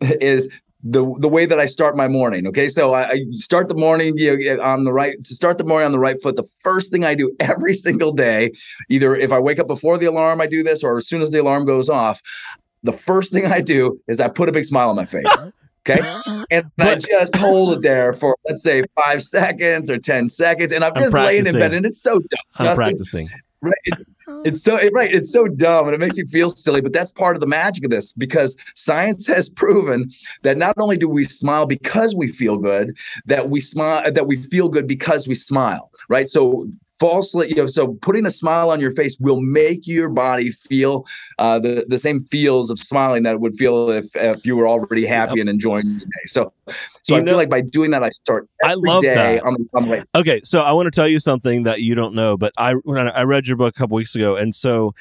[0.00, 0.48] is
[0.88, 2.46] the the way that I start my morning.
[2.46, 5.64] Okay, so I, I start the morning you know, on the right to start the
[5.64, 6.36] morning on the right foot.
[6.36, 8.52] The first thing I do every single day,
[8.88, 11.30] either if I wake up before the alarm, I do this, or as soon as
[11.30, 12.22] the alarm goes off,
[12.82, 15.26] the first thing I do is I put a big smile on my face.
[15.88, 16.00] Okay.
[16.50, 20.72] And but, I just hold it there for let's say five seconds or 10 seconds.
[20.72, 22.68] And I'm just I'm laying in bed and it's so dumb.
[22.68, 23.28] I'm practicing.
[23.60, 23.74] Right.
[24.28, 24.42] Oh.
[24.44, 25.12] It's so right.
[25.12, 26.80] It's so dumb, and it makes you feel silly.
[26.80, 30.10] But that's part of the magic of this, because science has proven
[30.42, 34.36] that not only do we smile because we feel good, that we smile, that we
[34.36, 35.90] feel good because we smile.
[36.08, 36.28] Right.
[36.28, 40.50] So falsely, you know, so putting a smile on your face will make your body
[40.50, 41.04] feel
[41.38, 44.68] uh, the the same feels of smiling that it would feel if if you were
[44.68, 46.24] already happy and enjoying your day.
[46.26, 46.52] So,
[47.02, 49.42] so you I know, feel like by doing that, I start I love day that.
[49.42, 50.02] on the, on the way.
[50.14, 53.08] Okay, so I want to tell you something that you don't know, but I when
[53.08, 54.94] I read your book a couple weeks ago, and so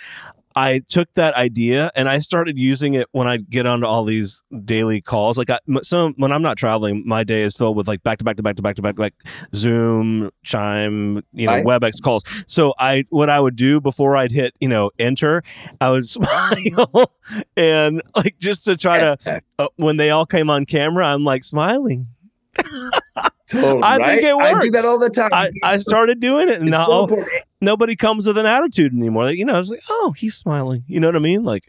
[0.56, 4.42] I took that idea and I started using it when I get onto all these
[4.64, 5.38] daily calls.
[5.38, 8.24] Like I, some when I'm not traveling, my day is filled with like back to
[8.24, 9.14] back to back to back to back like
[9.54, 12.24] Zoom, Chime, you know, I, WebEx calls.
[12.48, 15.44] So I what I would do before I'd hit you know enter,
[15.82, 17.12] I would smile
[17.58, 21.44] and like just to try to uh, when they all came on camera, I'm like
[21.44, 22.08] smiling.
[23.48, 24.08] Totally, I right?
[24.08, 24.56] think it works.
[24.56, 25.30] I do that all the time.
[25.32, 27.26] I, I started doing it, and now so
[27.66, 29.26] nobody comes with an attitude anymore.
[29.26, 30.84] Like, you know, it's like, oh, he's smiling.
[30.88, 31.44] You know what I mean?
[31.44, 31.66] Like,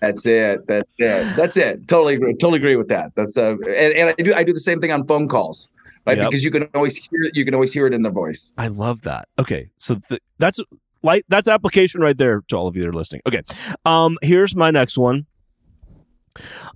[0.00, 0.66] that's it.
[0.66, 1.36] That's it.
[1.36, 1.88] That's it.
[1.88, 2.34] Totally agree.
[2.34, 3.14] Totally agree with that.
[3.16, 5.70] That's uh, and, and I do I do the same thing on phone calls,
[6.06, 6.16] right?
[6.16, 6.30] Yep.
[6.30, 7.36] Because you can always hear it.
[7.36, 8.52] You can always hear it in their voice.
[8.56, 9.28] I love that.
[9.38, 10.60] Okay, so th- that's
[11.02, 13.22] like that's application right there to all of you that are listening.
[13.26, 13.42] Okay,
[13.84, 15.26] um, here's my next one.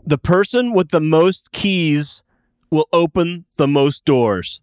[0.05, 2.23] The person with the most keys
[2.71, 4.61] will open the most doors.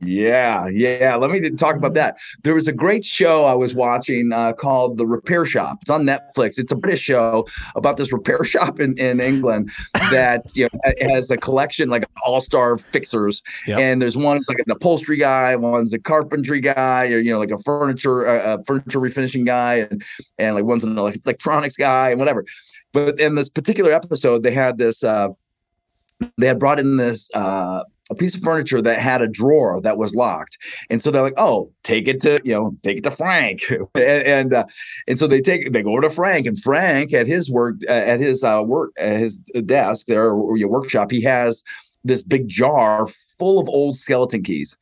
[0.00, 1.16] Yeah, yeah.
[1.16, 2.18] Let me talk about that.
[2.44, 5.78] There was a great show I was watching uh, called The Repair Shop.
[5.82, 6.56] It's on Netflix.
[6.58, 9.70] It's a British show about this repair shop in, in England
[10.10, 13.42] that you know has a collection like all star fixers.
[13.66, 13.80] Yep.
[13.80, 17.50] And there's one like an upholstery guy, one's a carpentry guy, or you know like
[17.50, 20.04] a furniture uh, a furniture refinishing guy, and
[20.38, 22.44] and like one's an electronics guy and whatever.
[22.92, 25.02] But in this particular episode, they had this.
[25.02, 25.30] Uh,
[26.36, 29.98] they had brought in this uh, a piece of furniture that had a drawer that
[29.98, 30.58] was locked,
[30.90, 33.60] and so they're like, "Oh, take it to you know, take it to Frank,"
[33.94, 34.64] and and, uh,
[35.06, 38.20] and so they take they go to Frank, and Frank at his work uh, at
[38.20, 41.62] his uh, work at his desk there or your workshop, he has
[42.04, 44.76] this big jar full of old skeleton keys.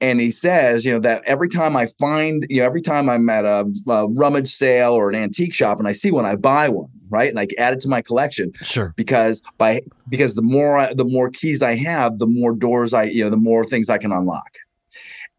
[0.00, 3.28] And he says, you know, that every time I find, you know, every time I'm
[3.30, 6.68] at a, a rummage sale or an antique shop and I see one, I buy
[6.68, 7.30] one right?
[7.30, 8.52] And I add it to my collection.
[8.56, 8.92] Sure.
[8.96, 13.22] Because by because the more the more keys I have, the more doors I you
[13.22, 14.52] know the more things I can unlock.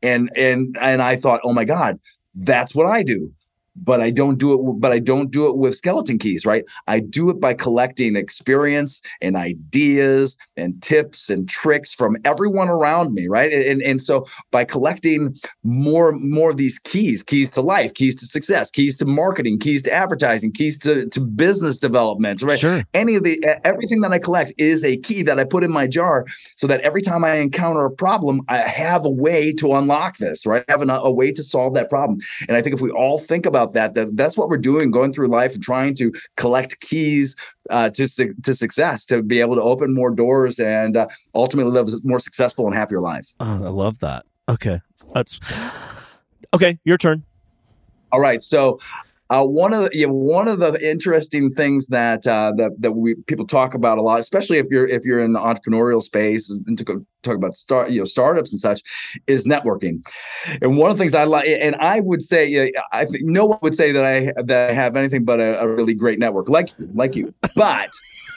[0.01, 1.99] And and and I thought, oh my god,
[2.33, 3.33] that's what I do
[3.75, 4.79] but I don't do it.
[4.79, 6.63] But I don't do it with skeleton keys, right?
[6.87, 13.13] I do it by collecting experience and ideas and tips and tricks from everyone around
[13.13, 13.51] me, right?
[13.51, 18.25] And and so by collecting more more of these keys, keys to life, keys to
[18.25, 22.59] success, keys to marketing, keys to advertising, keys to to business development, right?
[22.59, 22.83] Sure.
[22.93, 25.87] Any of the everything that I collect is a key that I put in my
[25.87, 30.17] jar, so that every time I encounter a problem, I have a way to unlock
[30.17, 30.63] this, right?
[30.67, 32.19] I have a way to solve that problem.
[32.47, 34.91] And I think if we all think about about that, that that's what we're doing,
[34.91, 37.35] going through life and trying to collect keys
[37.69, 38.07] uh, to
[38.43, 42.19] to success, to be able to open more doors and uh, ultimately live a more
[42.19, 43.33] successful and happier life.
[43.39, 44.25] Oh, I love that.
[44.47, 44.79] Okay,
[45.13, 45.39] that's
[46.53, 46.79] okay.
[46.83, 47.23] Your turn.
[48.11, 48.41] All right.
[48.41, 48.79] So
[49.29, 52.91] uh, one of the you know, one of the interesting things that uh, that that
[52.91, 56.49] we people talk about a lot, especially if you're if you're in the entrepreneurial space
[56.67, 58.81] and to talk about start you know startups and such,
[59.25, 60.05] is networking.
[60.61, 63.59] And one of the things I like, and I would say, I think no one
[63.63, 66.69] would say that I that I have anything but a, a really great network like
[66.93, 67.89] like you, but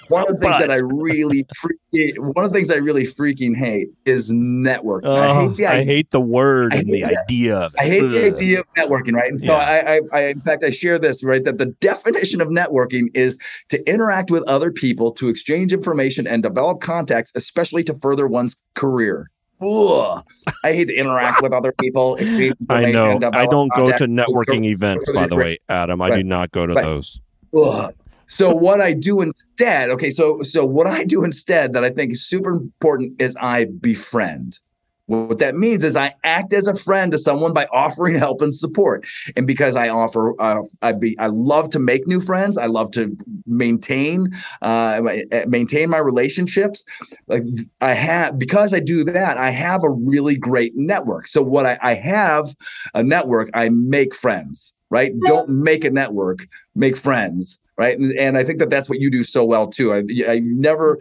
[0.08, 0.66] one of the things but.
[0.66, 5.04] that I really freaking, one of the things I really freaking hate is networking.
[5.04, 7.16] Oh, I hate the I hate the word and the that.
[7.24, 7.80] idea of it.
[7.80, 8.10] I hate Ugh.
[8.10, 9.30] the idea of networking, right?
[9.30, 9.82] And so yeah.
[9.86, 13.38] I, I, I, in fact, I share this right that the definition of networking is
[13.68, 18.56] to interact with other people, to exchange information and develop contacts, especially to further one's
[18.74, 19.30] career.
[19.60, 20.24] ugh,
[20.64, 22.16] I hate to interact with other people.
[22.68, 23.18] I know.
[23.32, 26.00] I don't go to networking events, by the way, Adam.
[26.00, 26.16] I right.
[26.16, 27.20] do not go to those.
[27.56, 27.94] Ugh.
[28.28, 32.12] So what I do instead, okay, so so what I do instead that I think
[32.12, 34.60] is super important is I befriend.
[35.06, 38.54] What that means is I act as a friend to someone by offering help and
[38.54, 39.06] support.
[39.36, 42.58] And because I offer, uh, I be, I love to make new friends.
[42.58, 44.28] I love to maintain,
[44.60, 45.00] uh,
[45.46, 46.84] maintain my relationships.
[47.26, 47.44] Like
[47.80, 51.26] I have, because I do that, I have a really great network.
[51.26, 52.54] So what I, I have
[52.92, 54.74] a network, I make friends.
[54.90, 55.12] Right?
[55.26, 57.96] Don't make a network, make friends right?
[57.96, 59.94] And, and, I think that that's what you do so well too.
[59.94, 60.98] I, I never,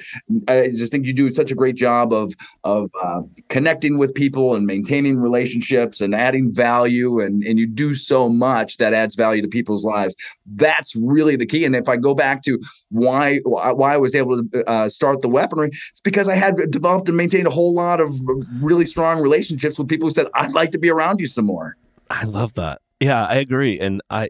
[0.47, 4.55] I just think you do such a great job of of uh, connecting with people
[4.55, 9.41] and maintaining relationships and adding value, and and you do so much that adds value
[9.41, 10.15] to people's lives.
[10.45, 11.65] That's really the key.
[11.65, 12.59] And if I go back to
[12.89, 17.09] why why I was able to uh, start the weaponry, it's because I had developed
[17.09, 18.15] and maintained a whole lot of
[18.61, 21.75] really strong relationships with people who said, "I'd like to be around you some more."
[22.09, 22.81] I love that.
[22.99, 24.29] Yeah, I agree, and I.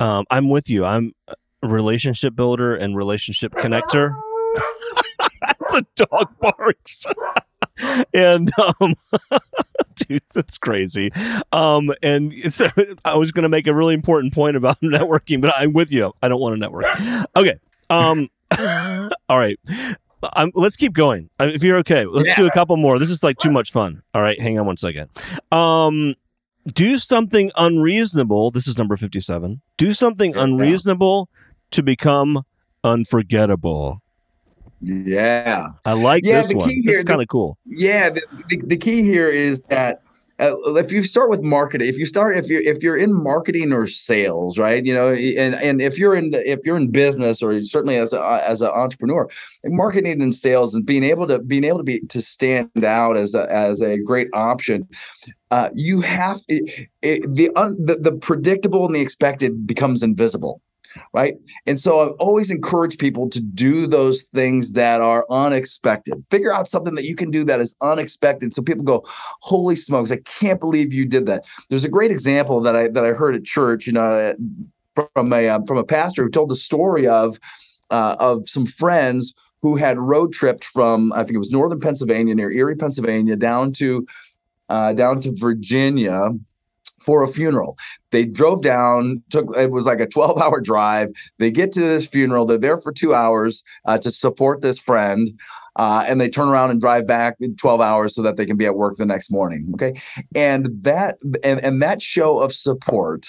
[0.00, 0.84] Um, I'm with you.
[0.84, 1.12] I'm
[1.70, 4.14] relationship builder and relationship connector.
[5.40, 7.06] That's a dog barks.
[8.14, 8.94] and um
[9.96, 11.10] dude that's crazy.
[11.52, 12.68] Um and so
[13.04, 16.12] i was going to make a really important point about networking but i'm with you.
[16.22, 16.86] I don't want to network.
[17.36, 17.58] Okay
[17.90, 18.28] um
[19.28, 19.58] all right.
[20.36, 21.28] Um, let's keep going.
[21.38, 22.36] Uh, if you're okay let's yeah.
[22.36, 22.98] do a couple more.
[22.98, 24.02] This is like too much fun.
[24.14, 25.10] All right hang on one second.
[25.50, 26.14] Um
[26.72, 28.50] do something unreasonable.
[28.50, 31.28] This is number 57 do something unreasonable
[31.74, 32.44] to become
[32.82, 34.00] unforgettable.
[34.80, 35.70] Yeah.
[35.84, 36.68] I like yeah, this one.
[36.68, 37.58] Here, this is kind of cool.
[37.64, 38.10] Yeah.
[38.10, 40.02] The, the, the, key here is that
[40.38, 43.72] uh, if you start with marketing, if you start, if you're, if you're in marketing
[43.72, 47.62] or sales, right, you know, and, and if you're in, if you're in business or
[47.62, 49.28] certainly as a, as an entrepreneur,
[49.64, 53.34] marketing and sales and being able to, being able to be, to stand out as
[53.34, 54.88] a, as a great option,
[55.52, 60.60] uh, you have it, it, the, un, the, the predictable and the expected becomes invisible
[61.12, 61.34] right?
[61.66, 66.24] And so I've always encouraged people to do those things that are unexpected.
[66.30, 68.54] Figure out something that you can do that is unexpected.
[68.54, 69.04] So people go,
[69.40, 70.10] "Holy smokes!
[70.10, 73.34] I can't believe you did that." There's a great example that I that I heard
[73.34, 73.86] at church.
[73.86, 74.34] You know,
[74.94, 77.38] from a um, from a pastor who told the story of
[77.90, 82.34] uh, of some friends who had road tripped from I think it was northern Pennsylvania
[82.34, 84.06] near Erie, Pennsylvania, down to
[84.68, 86.30] uh, down to Virginia
[87.04, 87.76] for a funeral.
[88.10, 91.10] They drove down, took it was like a 12 hour drive.
[91.38, 95.38] They get to this funeral, they're there for two hours uh, to support this friend.
[95.76, 98.64] Uh, and they turn around and drive back 12 hours so that they can be
[98.64, 99.68] at work the next morning.
[99.74, 99.92] Okay.
[100.34, 103.26] And that and, and that show of support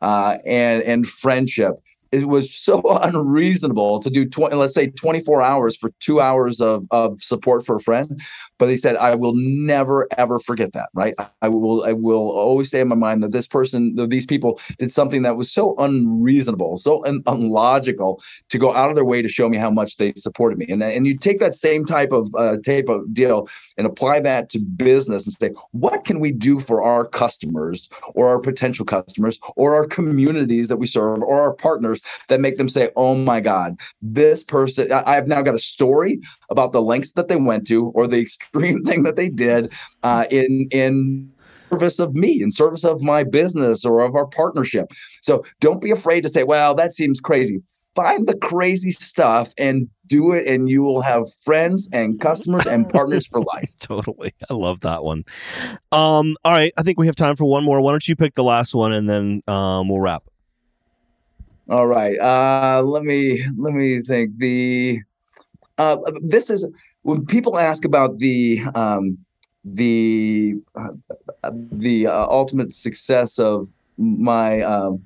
[0.00, 1.74] uh, and and friendship
[2.12, 6.86] it was so unreasonable to do 20, let's say 24 hours for two hours of,
[6.90, 8.20] of support for a friend
[8.58, 11.14] but they said i will never ever forget that right?
[11.42, 14.92] I will i will always stay in my mind that this person these people did
[14.92, 19.28] something that was so unreasonable so un- unlogical to go out of their way to
[19.28, 20.66] show me how much they supported me.
[20.68, 24.48] And, and you take that same type of uh, type of deal and apply that
[24.50, 29.38] to business and say what can we do for our customers or our potential customers
[29.56, 31.97] or our communities that we serve or our partners
[32.28, 36.20] that make them say, oh my God, this person, I, have now got a story
[36.50, 40.24] about the lengths that they went to or the extreme thing that they did uh,
[40.30, 41.32] in, in,
[41.70, 44.92] service of me in service of my business or of our partnership.
[45.22, 47.60] So don't be afraid to say well that seems crazy.
[47.94, 52.88] Find the crazy stuff and do it and you will have friends and customers and
[52.88, 53.72] partners for life.
[53.80, 54.32] Totally.
[54.48, 55.24] I love that one.
[55.92, 56.72] Um all right.
[56.76, 57.80] I think we have time for one more.
[57.80, 60.24] Why don't you pick the last one and then um we'll wrap
[61.68, 62.18] all right.
[62.18, 64.36] Uh, let me let me think.
[64.38, 65.00] The
[65.76, 66.68] uh, this is
[67.02, 69.18] when people ask about the um,
[69.64, 74.60] the uh, the uh, ultimate success of my.
[74.62, 75.04] Um,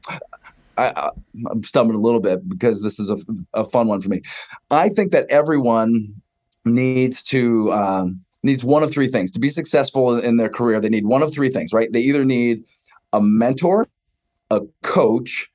[0.79, 1.11] I,
[1.51, 3.19] I'm stumbling a little bit because this is a,
[3.53, 4.23] a fun one for me.
[4.71, 6.15] I think that everyone
[6.65, 10.81] needs to um, needs one of three things to be successful in their career.
[10.81, 11.93] They need one of three things, right?
[11.93, 12.65] They either need
[13.13, 13.87] a mentor,
[14.51, 15.52] a coach,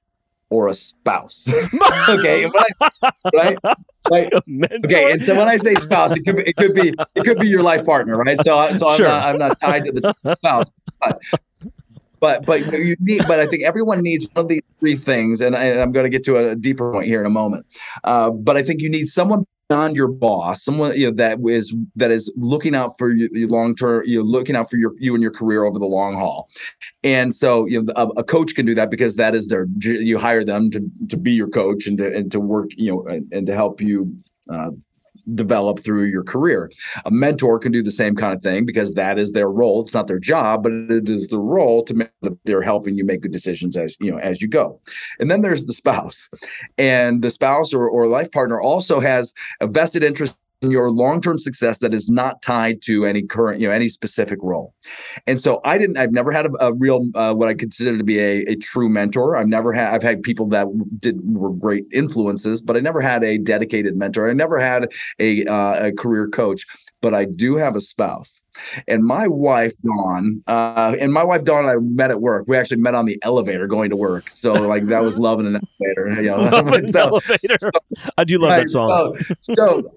[0.49, 1.51] or a spouse.
[2.10, 3.57] okay, right?
[4.10, 4.33] Right.
[4.33, 7.39] Okay, and so when I say spouse, it could be, it could be it could
[7.39, 8.38] be your life partner, right?
[8.43, 9.07] So so sure.
[9.07, 11.19] I'm, not, I'm not tied to the spouse, but
[12.19, 15.56] but but you need but I think everyone needs one of these three things, and,
[15.56, 17.65] I, am going to get to a deeper point here in a moment.
[18.04, 21.75] Uh, but I think you need someone beyond your boss, someone you know that is
[21.96, 25.13] that is looking out for you, your long term, you're looking out for your you
[25.13, 26.50] and your career over the long haul.
[27.04, 30.17] And so you know a, a, coach can do that because that is their you
[30.17, 33.31] hire them to to be your coach and to and to work you know and,
[33.31, 34.15] and to help you
[34.50, 34.71] uh,
[35.36, 36.71] develop through your career.
[37.06, 39.82] A mentor can do the same kind of thing because that is their role.
[39.82, 43.06] It's not their job, but it is the role to make that they're helping you
[43.06, 44.80] make good decisions as you know as you go.
[45.19, 46.30] And then there's the spouse,
[46.78, 51.79] and the spouse or, or life partner also has a vested interest your long-term success
[51.79, 54.73] that is not tied to any current you know any specific role.
[55.27, 58.03] And so i didn't i've never had a, a real uh, what i consider to
[58.03, 59.35] be a, a true mentor.
[59.35, 60.67] I've never had i've had people that
[60.99, 64.29] did were great influences but i never had a dedicated mentor.
[64.29, 66.65] I never had a, uh, a career coach
[67.02, 68.41] but I do have a spouse.
[68.87, 72.45] And my wife, Dawn, uh, and my wife, Dawn, and I met at work.
[72.48, 74.29] We actually met on the elevator going to work.
[74.29, 76.21] So, like, that was loving an elevator.
[76.21, 76.37] You know?
[76.37, 77.58] Love so, elevator.
[77.60, 77.69] So,
[78.17, 79.17] I do love right, that song.
[79.41, 79.91] So, so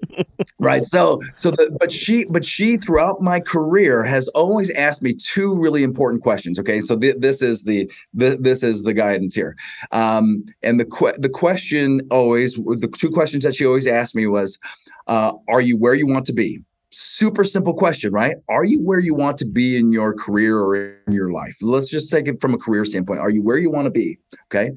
[0.58, 0.84] right.
[0.84, 5.58] So, so the, but she, but she, throughout my career, has always asked me two
[5.58, 6.58] really important questions.
[6.58, 6.80] Okay.
[6.80, 9.56] So, th- this is the, th- this is the guidance here.
[9.92, 14.26] Um, and the, que- the question always, the two questions that she always asked me
[14.26, 14.58] was,
[15.06, 16.62] uh, are you where you want to be?
[16.92, 18.36] Super simple question, right?
[18.48, 20.74] Are you where you want to be in your career or
[21.06, 21.56] in your life?
[21.62, 23.20] Let's just take it from a career standpoint.
[23.20, 24.18] Are you where you want to be?
[24.46, 24.72] Okay.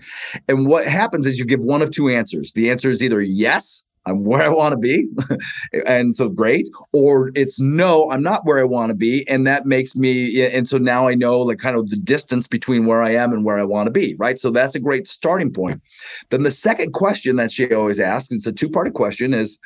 [0.48, 2.54] And what happens is you give one of two answers.
[2.54, 5.08] The answer is either yes, I'm where I want to be.
[5.88, 6.70] and so great.
[6.92, 9.28] Or it's no, I'm not where I want to be.
[9.28, 12.86] And that makes me, and so now I know like kind of the distance between
[12.86, 14.16] where I am and where I want to be.
[14.20, 14.40] Right.
[14.40, 15.82] So that's a great starting point.
[16.30, 19.58] Then the second question that she always asks, it's a two part question is,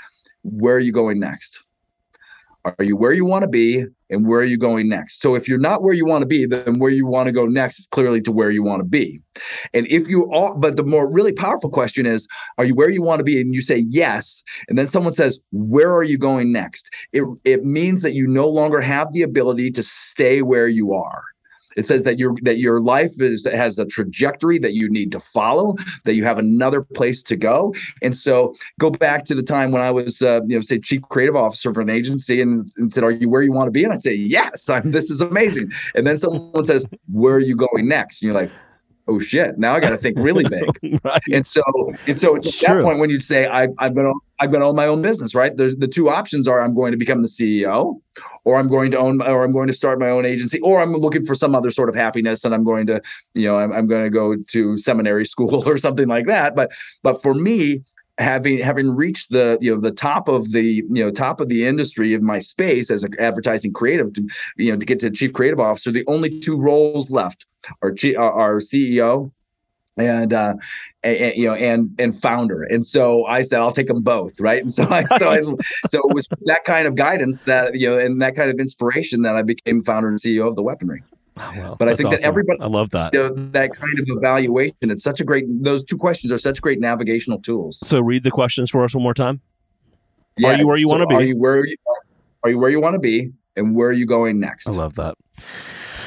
[0.43, 1.64] where are you going next?
[2.80, 5.22] Are you where you want to be and where are you going next?
[5.22, 7.45] So if you're not where you want to be, then where you want to go
[7.45, 9.20] next is clearly to where you want to be.
[9.74, 13.01] And if you are, but the more really powerful question is, are you where you
[13.01, 13.39] want to be?
[13.39, 14.43] And you say yes.
[14.68, 16.89] And then someone says, where are you going next?
[17.13, 21.24] It, it means that you no longer have the ability to stay where you are.
[21.78, 25.20] It says that your that your life is has a trajectory that you need to
[25.20, 27.74] follow, that you have another place to go.
[28.02, 31.02] And so go back to the time when I was uh, you know say chief
[31.04, 33.84] creative officer for an agency and, and said, "Are you where you want to be?"
[33.84, 34.92] And I'd say, "Yes, I'm.
[34.92, 38.52] This is amazing." And then someone says, "Where are you going next?" And you're like,
[39.08, 40.43] oh shit, now I got to think really
[40.84, 40.99] big.
[41.03, 41.22] right.
[41.32, 41.62] And so,
[42.08, 44.86] and so at that point, when you'd say, I, going to, I've been own my
[44.86, 45.55] own business, right?
[45.55, 47.99] There's the two options are I'm going to become the CEO
[48.45, 50.93] or I'm going to own, or I'm going to start my own agency or I'm
[50.93, 53.01] looking for some other sort of happiness and I'm going to,
[53.34, 56.55] you know, I'm, I'm going to go to seminary school or something like that.
[56.55, 56.72] But,
[57.03, 57.84] but for me,
[58.20, 61.65] having having reached the you know the top of the you know top of the
[61.65, 65.34] industry of my space as an advertising creative to you know to get to chief
[65.34, 67.45] creative officer the only two roles left
[67.82, 69.32] are our ceo
[69.97, 70.55] and uh
[71.03, 72.63] and, you know and and founder.
[72.63, 74.61] And so i said i'll take them both right?
[74.61, 75.57] And so i so i so
[75.93, 79.36] it was that kind of guidance that you know and that kind of inspiration that
[79.36, 81.03] i became founder and ceo of the weaponry
[81.40, 82.22] Oh, well, but I think awesome.
[82.22, 83.14] that everybody, I love that.
[83.14, 84.76] Know, that kind of evaluation.
[84.82, 85.46] It's such a great.
[85.48, 87.82] Those two questions are such great navigational tools.
[87.86, 89.42] So read the questions for us one more time.
[90.38, 90.56] Yes.
[90.56, 91.16] Are you where you so want to be?
[91.16, 91.66] Are you where?
[91.66, 91.76] You,
[92.44, 93.32] are you where you want to be?
[93.56, 94.70] And where are you going next?
[94.70, 95.16] I love that.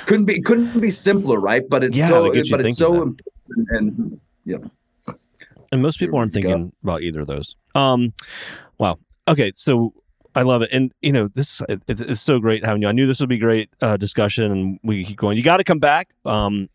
[0.06, 1.68] Couldn't be couldn't be simpler, right?
[1.68, 3.20] But it's yeah, so but it's so important.
[3.70, 4.58] And yeah.
[5.72, 7.54] And most people aren't thinking about either of those.
[7.74, 8.12] Um,
[8.78, 8.98] wow.
[9.28, 9.92] Okay, so
[10.34, 12.88] I love it, and you know this it's, it's so great having you.
[12.88, 15.36] I knew this would be great uh, discussion, and we keep going.
[15.36, 16.10] You got to come back.
[16.24, 16.68] Um,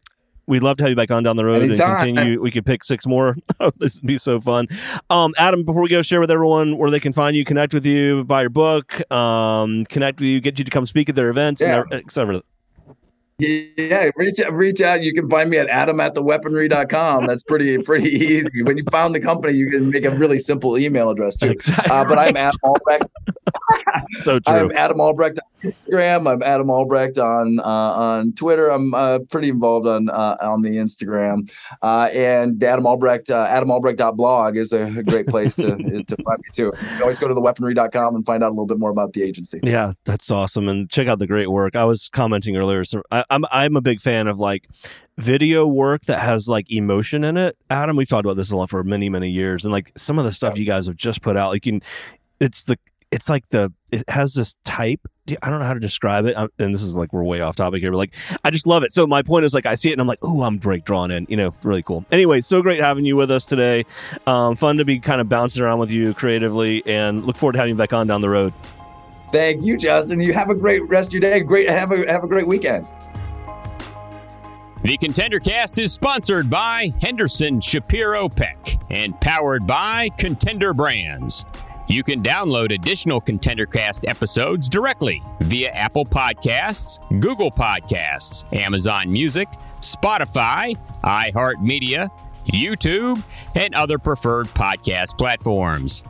[0.48, 1.90] we'd love to have you back on down the road Anytime.
[1.90, 2.42] and continue.
[2.42, 3.36] We could pick six more.
[3.58, 4.68] Oh, this would be so fun.
[5.10, 7.86] Um, Adam, before we go, share with everyone where they can find you, connect with
[7.86, 11.30] you, buy your book, um, connect with you, get you to come speak at their
[11.30, 11.84] events, yeah.
[11.90, 12.42] and etc.
[13.38, 15.02] Yeah, reach out, reach out.
[15.02, 17.28] You can find me at adam at theweaponry.com.
[17.28, 18.64] That's pretty pretty easy.
[18.64, 21.48] When you found the company, you can make a really simple email address too.
[21.48, 22.30] Exactly uh, but right.
[22.30, 23.06] I'm Adam Albrecht.
[24.22, 24.56] so true.
[24.56, 26.32] I'm Adam Albrecht on Instagram.
[26.32, 28.70] I'm Adam Albrecht on uh, on Twitter.
[28.70, 31.52] I'm uh, pretty involved on uh, on the Instagram.
[31.82, 36.72] Uh, and Adam Albrecht, uh, adamalbrecht.blog is a great place to, to find me too.
[36.96, 39.60] You always go to theweaponry.com and find out a little bit more about the agency.
[39.62, 40.70] Yeah, that's awesome.
[40.70, 41.76] And check out the great work.
[41.76, 42.86] I was commenting earlier.
[42.86, 44.68] So I, I'm I'm a big fan of like
[45.18, 47.58] video work that has like emotion in it.
[47.70, 50.26] Adam, we've talked about this a lot for many many years, and like some of
[50.26, 51.80] the stuff you guys have just put out, like you,
[52.40, 52.78] it's the
[53.12, 55.08] it's like the it has this type
[55.42, 56.36] I don't know how to describe it.
[56.38, 58.14] And this is like we're way off topic here, but like
[58.44, 58.94] I just love it.
[58.94, 61.10] So my point is like I see it and I'm like, oh, I'm break drawn
[61.10, 61.26] in.
[61.30, 62.06] You know, really cool.
[62.12, 63.86] Anyway, so great having you with us today.
[64.28, 67.60] Um, fun to be kind of bouncing around with you creatively, and look forward to
[67.60, 68.54] having you back on down the road.
[69.32, 70.22] Thank you, Justin.
[70.22, 71.40] You have a great rest of your day.
[71.40, 71.68] Great.
[71.70, 72.88] Have a have a great weekend.
[74.84, 81.46] The Contender Cast is sponsored by Henderson Shapiro Peck and powered by Contender Brands.
[81.88, 89.48] You can download additional ContenderCast episodes directly via Apple Podcasts, Google Podcasts, Amazon Music,
[89.82, 92.10] Spotify, iHeartMedia,
[92.48, 93.24] YouTube,
[93.56, 96.04] and other preferred podcast platforms.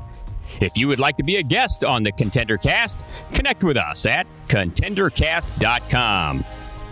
[0.61, 4.05] If you would like to be a guest on the Contender Cast, connect with us
[4.05, 6.45] at contendercast.com.